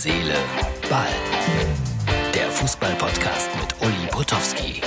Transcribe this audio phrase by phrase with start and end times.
[0.00, 0.36] Seele,
[0.88, 1.08] Ball.
[2.32, 4.80] Der Fußball-Podcast mit Uli Potowski.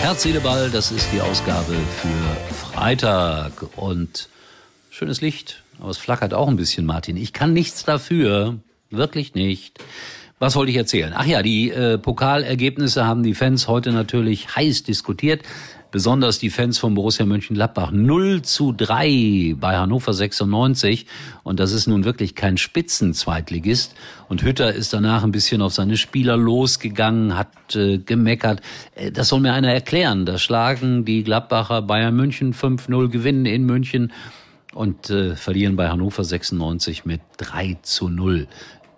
[0.00, 3.52] Herz, Seele, Ball, das ist die Ausgabe für Freitag.
[3.76, 4.30] Und
[4.88, 7.18] schönes Licht, aber es flackert auch ein bisschen, Martin.
[7.18, 8.56] Ich kann nichts dafür,
[8.88, 9.78] wirklich nicht.
[10.40, 11.12] Was wollte ich erzählen?
[11.16, 15.42] Ach ja, die äh, Pokalergebnisse haben die Fans heute natürlich heiß diskutiert.
[15.90, 17.90] Besonders die Fans von Borussia Mönchengladbach.
[17.90, 21.06] 0 zu 3 bei Hannover 96.
[21.42, 23.96] Und das ist nun wirklich kein Spitzenzweitligist.
[24.28, 28.60] Und Hütter ist danach ein bisschen auf seine Spieler losgegangen, hat äh, gemeckert.
[28.94, 30.24] Äh, das soll mir einer erklären.
[30.24, 34.12] Da schlagen die Gladbacher Bayern München 5-0, gewinnen in München
[34.74, 38.46] und äh, verlieren bei Hannover 96 mit 3 zu 0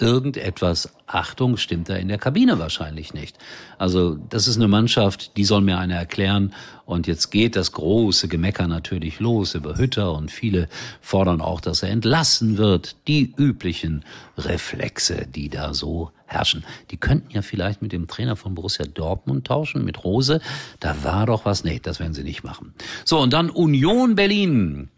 [0.00, 3.36] irgendetwas, Achtung, stimmt da in der Kabine wahrscheinlich nicht.
[3.78, 6.54] Also das ist eine Mannschaft, die soll mir einer erklären.
[6.86, 10.68] Und jetzt geht das große Gemecker natürlich los über Hütter und viele
[11.00, 12.96] fordern auch, dass er entlassen wird.
[13.06, 14.04] Die üblichen
[14.36, 16.64] Reflexe, die da so herrschen.
[16.90, 20.40] Die könnten ja vielleicht mit dem Trainer von Borussia Dortmund tauschen, mit Rose.
[20.78, 21.64] Da war doch was.
[21.64, 22.74] Nee, das werden sie nicht machen.
[23.04, 24.88] So, und dann Union Berlin.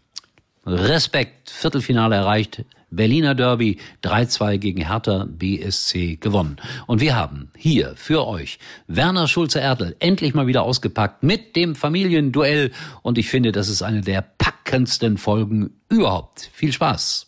[0.65, 6.57] Respekt, Viertelfinale erreicht, Berliner Derby 3-2 gegen Hertha BSC gewonnen.
[6.85, 12.71] Und wir haben hier für euch Werner Schulze-Erdl endlich mal wieder ausgepackt mit dem Familienduell.
[13.01, 16.49] Und ich finde, das ist eine der packendsten Folgen überhaupt.
[16.53, 17.27] Viel Spaß.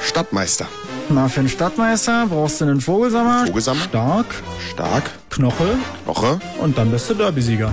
[0.00, 0.66] Stadtmeister.
[1.08, 3.46] Na, für einen Stadtmeister brauchst du einen Vogelsammer.
[3.46, 3.80] Vogelsammer.
[3.84, 4.26] Stark.
[4.70, 5.10] Stark.
[5.30, 5.78] Knoche.
[6.04, 6.38] Woche.
[6.60, 7.72] Und dann bist du Derbysieger.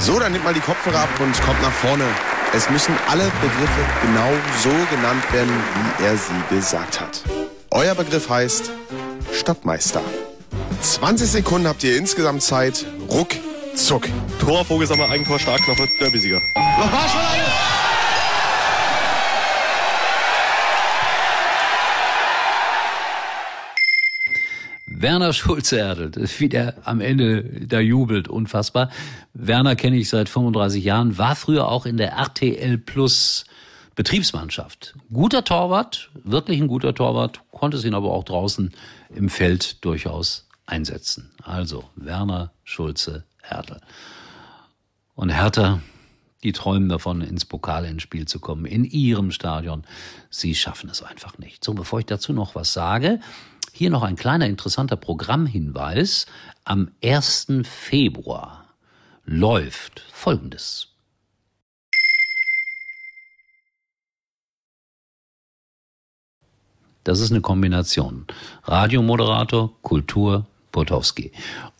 [0.00, 2.04] So, dann nimmt mal die Kopfhörer ab und kommt nach vorne.
[2.54, 5.52] Es müssen alle Begriffe genau so genannt werden,
[5.98, 7.22] wie er sie gesagt hat.
[7.70, 8.70] Euer Begriff heißt
[9.32, 10.02] Stadtmeister.
[10.80, 12.86] 20 Sekunden habt ihr insgesamt Zeit.
[13.10, 14.08] Ruckzuck.
[14.40, 16.40] Tor, Vogelsammer, Eigentor, Starkknoche, Derbysieger.
[25.00, 28.90] Werner Schulze-Erdl, wie der am Ende da jubelt, unfassbar.
[29.32, 33.46] Werner kenne ich seit 35 Jahren, war früher auch in der RTL Plus
[33.94, 34.94] Betriebsmannschaft.
[35.10, 38.72] Guter Torwart, wirklich ein guter Torwart, konnte es ihn aber auch draußen
[39.14, 41.30] im Feld durchaus einsetzen.
[41.42, 43.80] Also Werner Schulze-Erdl.
[45.14, 45.80] Und Hertha,
[46.42, 49.84] die träumen davon, ins Pokalendspiel zu kommen, in ihrem Stadion.
[50.28, 51.64] Sie schaffen es einfach nicht.
[51.64, 53.20] So, bevor ich dazu noch was sage,
[53.72, 56.26] hier noch ein kleiner interessanter Programmhinweis.
[56.64, 57.46] Am 1.
[57.64, 58.66] Februar
[59.24, 60.88] läuft Folgendes.
[67.04, 68.26] Das ist eine Kombination.
[68.64, 71.32] Radiomoderator, Kultur, Potowski.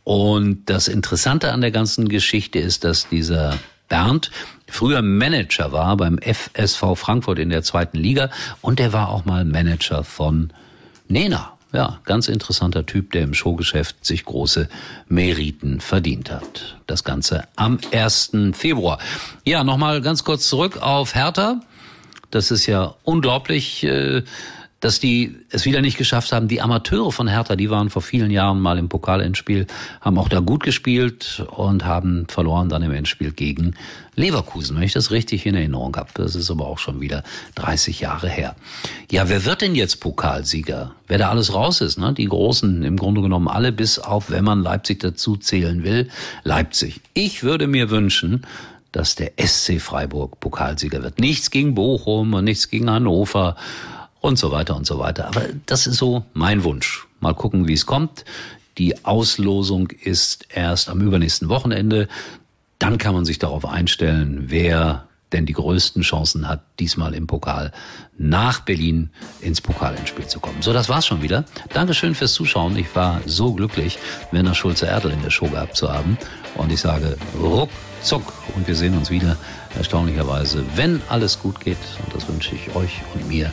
[0.05, 3.59] Und das Interessante an der ganzen Geschichte ist, dass dieser
[3.89, 4.31] Bernd
[4.67, 8.31] früher Manager war beim FSV Frankfurt in der zweiten Liga
[8.63, 10.53] und er war auch mal Manager von
[11.09, 11.59] Nena.
[11.73, 14.69] Ja, ganz interessanter Typ, der im Showgeschäft sich große
[15.09, 16.77] Meriten verdient hat.
[16.87, 18.33] Das Ganze am 1.
[18.53, 18.99] Februar.
[19.45, 21.61] Ja, nochmal ganz kurz zurück auf Hertha.
[22.31, 23.85] Das ist ja unglaublich.
[23.85, 24.23] Äh,
[24.81, 26.49] dass die es wieder nicht geschafft haben.
[26.49, 29.67] Die Amateure von Hertha, die waren vor vielen Jahren mal im Pokalendspiel,
[30.01, 33.75] haben auch da gut gespielt und haben verloren dann im Endspiel gegen
[34.17, 36.09] Leverkusen, wenn ich das richtig in Erinnerung habe.
[36.15, 37.23] Das ist aber auch schon wieder
[37.57, 38.57] 30 Jahre her.
[39.11, 40.93] Ja, wer wird denn jetzt Pokalsieger?
[41.07, 42.15] Wer da alles raus ist, ne?
[42.15, 46.09] Die Großen im Grunde genommen alle, bis auf, wenn man Leipzig dazu zählen will,
[46.43, 47.01] Leipzig.
[47.13, 48.47] Ich würde mir wünschen,
[48.93, 51.21] dass der SC Freiburg Pokalsieger wird.
[51.21, 53.57] Nichts gegen Bochum und nichts gegen Hannover
[54.21, 55.27] und so weiter und so weiter.
[55.27, 57.07] Aber das ist so mein Wunsch.
[57.21, 58.25] Mal gucken, wie es kommt.
[58.79, 62.09] Die Auslosung ist erst am übernächsten Wochenende.
[62.79, 67.73] Dann kann man sich darauf einstellen, wer denn die größten Chancen hat, diesmal im Pokal
[68.19, 69.11] nach Berlin
[69.41, 70.61] ins Pokalendspiel zu kommen.
[70.61, 71.45] So, das war's schon wieder.
[71.73, 72.77] Dankeschön fürs Zuschauen.
[72.77, 73.99] Ich war so glücklich,
[74.33, 76.19] Werner Schulze-Erdl in der Show gehabt zu haben.
[76.57, 79.37] Und ich sage ruckzuck und wir sehen uns wieder,
[79.77, 81.79] erstaunlicherweise, wenn alles gut geht.
[82.05, 83.53] Und das wünsche ich euch und mir